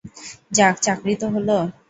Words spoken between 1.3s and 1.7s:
হলো।